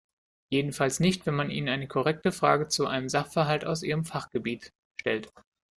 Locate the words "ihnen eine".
1.51-1.87